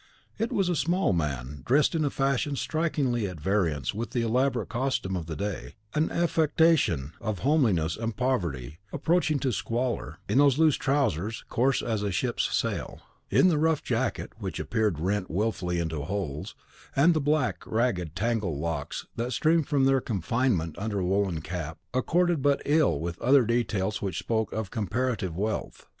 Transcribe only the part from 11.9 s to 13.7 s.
a ship's sail; in the